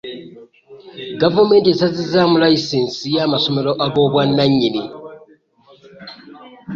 [1.21, 4.83] Gavumenti esazizzaamu layisinsi y'amasomero ag'obwannannyini.